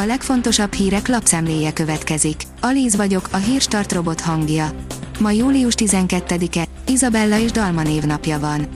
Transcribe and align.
A 0.00 0.04
legfontosabb 0.04 0.72
hírek 0.72 1.08
lapszemléje 1.08 1.72
következik. 1.72 2.42
Alíz 2.60 2.96
vagyok, 2.96 3.28
a 3.32 3.36
hírstart 3.36 3.92
robot 3.92 4.20
hangja. 4.20 4.70
Ma 5.20 5.30
július 5.30 5.74
12-e, 5.76 6.64
Izabella 6.86 7.38
és 7.38 7.50
Dalma 7.50 7.82
névnapja 7.82 8.38
van. 8.38 8.68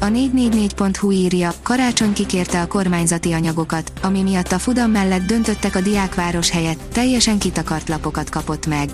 A 0.00 0.04
444.hu 0.04 1.10
írja, 1.10 1.52
karácsony 1.62 2.12
kikérte 2.12 2.60
a 2.60 2.66
kormányzati 2.66 3.32
anyagokat, 3.32 3.92
ami 4.02 4.22
miatt 4.22 4.52
a 4.52 4.58
Fudam 4.58 4.90
mellett 4.90 5.26
döntöttek 5.26 5.74
a 5.74 5.80
diákváros 5.80 6.50
helyett, 6.50 6.80
teljesen 6.92 7.38
kitakart 7.38 7.88
lapokat 7.88 8.30
kapott 8.30 8.66
meg. 8.66 8.90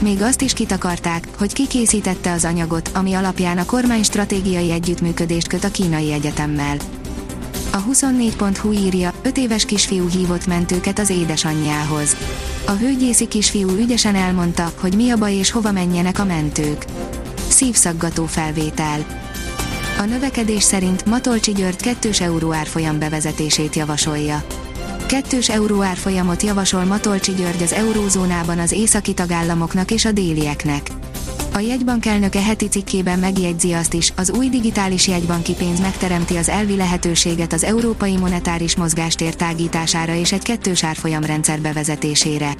Még 0.00 0.22
azt 0.22 0.42
is 0.42 0.52
kitakarták, 0.52 1.28
hogy 1.38 1.52
ki 1.52 1.66
készítette 1.66 2.32
az 2.32 2.44
anyagot, 2.44 2.90
ami 2.94 3.14
alapján 3.14 3.58
a 3.58 3.64
kormány 3.64 4.02
stratégiai 4.02 4.70
együttműködést 4.70 5.48
köt 5.48 5.64
a 5.64 5.70
kínai 5.70 6.12
egyetemmel. 6.12 6.76
A 7.74 7.82
24.hu 7.84 8.72
írja, 8.72 9.12
5 9.22 9.38
éves 9.38 9.64
kisfiú 9.64 10.08
hívott 10.08 10.46
mentőket 10.46 10.98
az 10.98 11.10
édesanyjához. 11.10 12.16
A 12.66 12.70
hőgyészi 12.70 13.28
kisfiú 13.28 13.68
ügyesen 13.68 14.14
elmondta, 14.14 14.72
hogy 14.80 14.94
mi 14.96 15.10
a 15.10 15.16
baj 15.16 15.34
és 15.34 15.50
hova 15.50 15.72
menjenek 15.72 16.18
a 16.18 16.24
mentők. 16.24 16.84
Szívszaggató 17.48 18.26
felvétel. 18.26 19.06
A 19.98 20.02
növekedés 20.04 20.62
szerint 20.62 21.06
Matolcsi 21.06 21.52
György 21.52 21.82
kettős 21.82 22.20
euró 22.20 22.52
árfolyam 22.52 22.98
bevezetését 22.98 23.74
javasolja. 23.76 24.44
Kettős 25.06 25.48
euró 25.48 25.82
árfolyamot 25.82 26.42
javasol 26.42 26.84
Matolcsi 26.84 27.32
György 27.32 27.62
az 27.62 27.72
eurózónában 27.72 28.58
az 28.58 28.72
északi 28.72 29.14
tagállamoknak 29.14 29.90
és 29.90 30.04
a 30.04 30.12
délieknek. 30.12 30.90
A 31.54 31.58
jegybank 31.58 32.06
elnöke 32.06 32.42
heti 32.42 32.68
cikkében 32.68 33.18
megjegyzi 33.18 33.72
azt 33.72 33.94
is, 33.94 34.12
az 34.16 34.30
új 34.30 34.48
digitális 34.48 35.08
jegybanki 35.08 35.54
pénz 35.54 35.80
megteremti 35.80 36.36
az 36.36 36.48
elvi 36.48 36.76
lehetőséget 36.76 37.52
az 37.52 37.64
európai 37.64 38.16
monetáris 38.16 38.76
mozgástér 38.76 39.34
tágítására 39.34 40.14
és 40.14 40.32
egy 40.32 40.42
kettős 40.42 40.84
árfolyamrendszer 40.84 41.60
bevezetésére. 41.60 42.54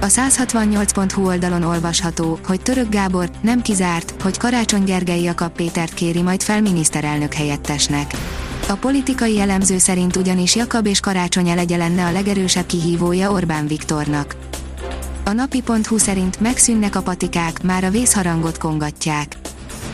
A 0.00 0.06
168.hu 0.06 1.26
oldalon 1.26 1.62
olvasható, 1.62 2.38
hogy 2.46 2.60
Török 2.60 2.88
Gábor 2.88 3.30
nem 3.40 3.62
kizárt, 3.62 4.14
hogy 4.22 4.36
Karácsony 4.36 4.84
Gergely 4.84 5.22
Jakab 5.22 5.52
Pétert 5.52 5.94
kéri 5.94 6.22
majd 6.22 6.42
fel 6.42 6.60
miniszterelnök 6.60 7.34
helyettesnek. 7.34 8.14
A 8.68 8.74
politikai 8.74 9.40
elemző 9.40 9.78
szerint 9.78 10.16
ugyanis 10.16 10.56
Jakab 10.56 10.86
és 10.86 11.00
Karácsony 11.00 11.48
elegye 11.48 11.76
lenne 11.76 12.04
a 12.04 12.12
legerősebb 12.12 12.66
kihívója 12.66 13.30
Orbán 13.32 13.66
Viktornak. 13.66 14.36
A 15.30 15.32
napi.hu 15.32 15.98
szerint 15.98 16.40
megszűnnek 16.40 16.96
a 16.96 17.02
patikák, 17.02 17.62
már 17.62 17.84
a 17.84 17.90
vészharangot 17.90 18.58
kongatják. 18.58 19.36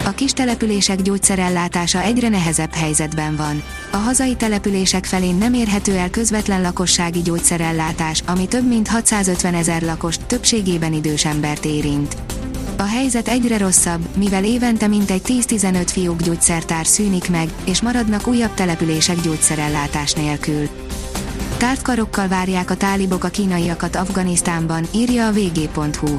A 0.05 0.11
kis 0.11 0.33
települések 0.33 1.03
gyógyszerellátása 1.03 2.03
egyre 2.03 2.29
nehezebb 2.29 2.73
helyzetben 2.75 3.37
van. 3.37 3.63
A 3.91 3.97
hazai 3.97 4.35
települések 4.35 5.05
felén 5.05 5.35
nem 5.35 5.55
érhető 5.55 5.97
el 5.97 6.11
közvetlen 6.11 6.61
lakossági 6.61 7.23
gyógyszerellátás, 7.23 8.23
ami 8.27 8.49
több 8.49 8.69
mint 8.69 8.89
650 8.89 9.55
ezer 9.55 9.83
lakost, 9.83 10.27
többségében 10.27 10.93
idős 10.93 11.25
embert 11.25 11.65
érint. 11.65 12.17
A 12.77 12.87
helyzet 12.87 13.29
egyre 13.29 13.59
rosszabb, 13.59 14.09
mivel 14.17 14.45
évente 14.45 14.87
mintegy 14.87 15.23
10-15 15.25 15.87
fiók 15.87 16.23
gyógyszertár 16.23 16.87
szűnik 16.87 17.31
meg, 17.31 17.49
és 17.65 17.83
maradnak 17.83 18.27
újabb 18.27 18.55
települések 18.55 19.21
gyógyszerellátás 19.21 20.13
nélkül. 20.13 20.86
Tárt 21.59 21.83
karokkal 21.83 22.29
várják 22.29 22.71
a 22.71 22.77
tálibok 22.77 23.25
a 23.25 23.29
kínaiakat 23.29 23.97
Afganisztánban, 23.97 24.87
írja 24.95 25.27
a 25.27 25.33
vg.hu. 25.33 26.19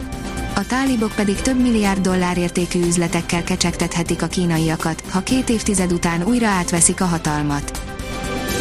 A 0.55 0.65
tálibok 0.67 1.11
pedig 1.15 1.35
több 1.35 1.61
milliárd 1.61 2.01
dollár 2.01 2.37
értékű 2.37 2.85
üzletekkel 2.85 3.43
kecsegtethetik 3.43 4.21
a 4.21 4.27
kínaiakat, 4.27 5.03
ha 5.09 5.19
két 5.19 5.49
évtized 5.49 5.91
után 5.91 6.23
újra 6.23 6.47
átveszik 6.47 7.01
a 7.01 7.05
hatalmat. 7.05 7.81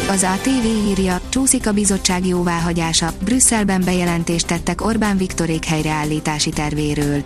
Az 0.09 0.23
ATV 0.23 0.65
írja, 0.65 1.19
csúszik 1.29 1.67
a 1.67 1.71
bizottság 1.71 2.25
jóváhagyása, 2.25 3.13
Brüsszelben 3.23 3.81
bejelentést 3.85 4.47
tettek 4.47 4.85
Orbán 4.85 5.17
Viktorék 5.17 5.65
helyreállítási 5.65 6.49
tervéről. 6.49 7.21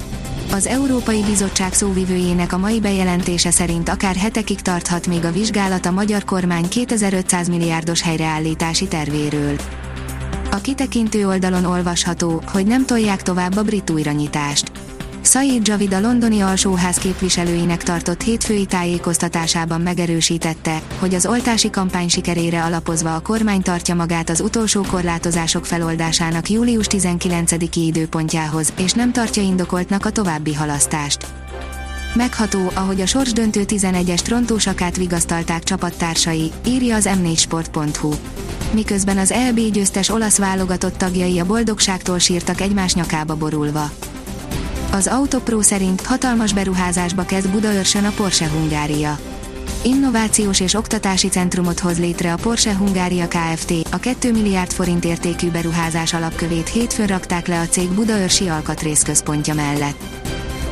Az 0.53 0.67
Európai 0.67 1.23
Bizottság 1.23 1.73
szóvivőjének 1.73 2.53
a 2.53 2.57
mai 2.57 2.79
bejelentése 2.79 3.51
szerint 3.51 3.89
akár 3.89 4.15
hetekig 4.15 4.61
tarthat 4.61 5.07
még 5.07 5.25
a 5.25 5.31
vizsgálat 5.31 5.85
a 5.85 5.91
magyar 5.91 6.23
kormány 6.23 6.67
2500 6.69 7.49
milliárdos 7.49 8.01
helyreállítási 8.01 8.87
tervéről. 8.87 9.55
A 10.51 10.61
kitekintő 10.61 11.27
oldalon 11.27 11.65
olvasható, 11.65 12.43
hogy 12.45 12.65
nem 12.65 12.85
tolják 12.85 13.21
tovább 13.21 13.57
a 13.57 13.63
brit 13.63 13.89
újranyitást. 13.89 14.80
Said 15.23 15.67
Javid 15.67 15.93
a 15.93 15.99
londoni 15.99 16.39
alsóház 16.41 16.97
képviselőinek 16.97 17.83
tartott 17.83 18.21
hétfői 18.21 18.65
tájékoztatásában 18.65 19.81
megerősítette, 19.81 20.81
hogy 20.99 21.13
az 21.13 21.25
oltási 21.25 21.69
kampány 21.69 22.07
sikerére 22.07 22.63
alapozva 22.63 23.15
a 23.15 23.19
kormány 23.19 23.61
tartja 23.61 23.95
magát 23.95 24.29
az 24.29 24.41
utolsó 24.41 24.81
korlátozások 24.81 25.65
feloldásának 25.65 26.49
július 26.49 26.85
19-i 26.89 27.75
időpontjához, 27.75 28.73
és 28.77 28.91
nem 28.91 29.11
tartja 29.11 29.41
indokoltnak 29.41 30.05
a 30.05 30.09
további 30.11 30.53
halasztást. 30.53 31.27
Megható, 32.15 32.71
ahogy 32.73 33.01
a 33.01 33.05
sorsdöntő 33.05 33.63
11-es 33.67 34.19
trontósakát 34.19 34.97
vigasztalták 34.97 35.63
csapattársai, 35.63 36.51
írja 36.67 36.95
az 36.95 37.09
m4sport.hu. 37.23 38.13
Miközben 38.73 39.17
az 39.17 39.31
EB 39.31 39.59
győztes 39.59 40.09
olasz 40.09 40.37
válogatott 40.37 40.97
tagjai 40.97 41.39
a 41.39 41.45
boldogságtól 41.45 42.19
sírtak 42.19 42.61
egymás 42.61 42.93
nyakába 42.93 43.35
borulva. 43.35 43.91
Az 44.93 45.07
Autopro 45.07 45.61
szerint 45.61 46.01
hatalmas 46.01 46.53
beruházásba 46.53 47.23
kezd 47.23 47.49
Budaörsön 47.49 48.05
a 48.05 48.11
Porsche 48.15 48.49
Hungária. 48.49 49.19
Innovációs 49.83 50.59
és 50.59 50.73
oktatási 50.73 51.27
centrumot 51.27 51.79
hoz 51.79 51.99
létre 51.99 52.33
a 52.33 52.35
Porsche 52.35 52.75
Hungária 52.75 53.27
Kft. 53.27 53.73
A 53.91 53.97
2 53.97 54.31
milliárd 54.31 54.71
forint 54.71 55.05
értékű 55.05 55.49
beruházás 55.49 56.13
alapkövét 56.13 56.67
hétfőn 56.67 57.07
rakták 57.07 57.47
le 57.47 57.59
a 57.59 57.65
cég 57.65 57.89
Budaörsi 57.89 58.47
alkatrészközpontja 58.47 59.53
mellett. 59.53 59.97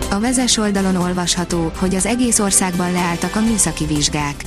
A 0.10 0.20
vezes 0.20 0.58
oldalon 0.58 0.96
olvasható, 0.96 1.72
hogy 1.76 1.96
az 1.96 2.06
egész 2.06 2.40
országban 2.40 2.92
leálltak 2.92 3.36
a 3.36 3.42
műszaki 3.42 3.86
vizsgák. 3.86 4.46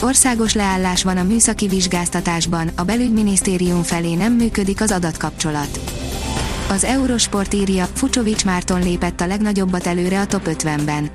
Országos 0.00 0.54
leállás 0.54 1.02
van 1.02 1.16
a 1.16 1.22
műszaki 1.22 1.68
vizsgáztatásban, 1.68 2.70
a 2.76 2.82
belügyminisztérium 2.82 3.82
felé 3.82 4.14
nem 4.14 4.32
működik 4.32 4.80
az 4.80 4.90
adatkapcsolat. 4.90 5.91
Az 6.72 6.84
Eurosport 6.84 7.54
írja, 7.54 7.88
Fucsovics 7.94 8.44
Márton 8.44 8.82
lépett 8.82 9.20
a 9.20 9.26
legnagyobbat 9.26 9.86
előre 9.86 10.20
a 10.20 10.26
top 10.26 10.48
50-ben. 10.48 11.10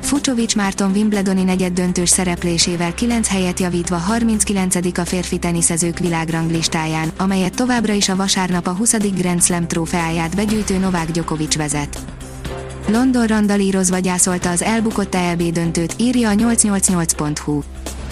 Fucsovics 0.00 0.56
Márton 0.56 0.90
Wimbledoni 0.90 1.42
negyeddöntős 1.42 2.08
szereplésével 2.08 2.94
9 2.94 3.28
helyet 3.28 3.60
javítva 3.60 3.96
39. 3.96 4.98
a 4.98 5.04
férfi 5.04 5.38
teniszezők 5.38 5.98
világranglistáján, 5.98 7.10
amelyet 7.16 7.54
továbbra 7.54 7.92
is 7.92 8.08
a 8.08 8.16
vasárnap 8.16 8.66
a 8.66 8.70
20. 8.70 8.96
Grand 9.14 9.42
Slam 9.42 9.66
trófeáját 9.66 10.36
begyűjtő 10.36 10.78
Novák 10.78 11.10
Djokovic 11.10 11.56
vezet. 11.56 11.98
London 12.88 13.26
randalírozva 13.26 13.98
gyászolta 13.98 14.50
az 14.50 14.62
elbukott 14.62 15.14
ELB 15.14 15.42
döntőt, 15.42 15.94
írja 15.98 16.28
a 16.28 16.34
888.hu. 16.34 17.62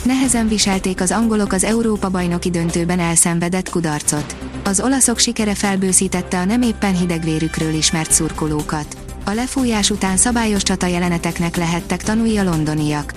Nehezen 0.02 0.48
viselték 0.48 1.00
az 1.00 1.10
angolok 1.10 1.52
az 1.52 1.64
Európa 1.64 2.08
bajnoki 2.08 2.50
döntőben 2.50 2.98
elszenvedett 2.98 3.68
kudarcot. 3.68 4.47
Az 4.68 4.80
olaszok 4.80 5.18
sikere 5.18 5.54
felbőszítette 5.54 6.38
a 6.38 6.44
nem 6.44 6.62
éppen 6.62 6.96
hidegvérükről 6.96 7.74
ismert 7.74 8.12
szurkolókat. 8.12 8.96
A 9.24 9.30
lefújás 9.30 9.90
után 9.90 10.16
szabályos 10.16 10.62
csata 10.62 10.86
jeleneteknek 10.86 11.56
lehettek 11.56 12.02
tanulni 12.02 12.36
a 12.36 12.42
londoniak. 12.42 13.12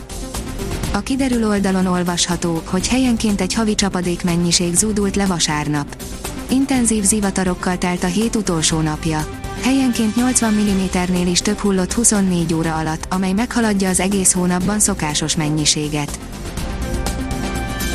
A 0.92 1.00
kiderül 1.00 1.48
oldalon 1.48 1.86
olvasható, 1.86 2.62
hogy 2.66 2.88
helyenként 2.88 3.42
egy 3.42 3.54
havi 3.54 3.76
csapadék 3.76 4.24
mennyiség 4.24 4.76
zúdult 4.76 5.16
le 5.16 5.26
vasárnap. 5.26 6.04
Intenzív 6.50 7.04
zivatarokkal 7.04 7.78
telt 7.78 8.04
a 8.04 8.08
hét 8.08 8.36
utolsó 8.36 8.80
napja. 8.80 9.28
Helyenként 9.62 10.16
80 10.16 10.54
mm-nél 10.54 11.28
is 11.28 11.40
több 11.40 11.58
hullott 11.58 11.94
24 11.94 12.54
óra 12.54 12.76
alatt, 12.76 13.08
amely 13.10 13.34
meghaladja 13.34 13.90
az 13.90 14.00
egész 14.00 14.34
hónapban 14.34 14.80
szokásos 14.80 15.36
mennyiséget. 15.36 16.20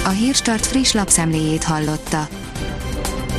A 0.05 0.09
Hírstart 0.09 0.67
friss 0.67 0.93
lapszemléjét 0.93 1.65
hallotta. 1.65 2.29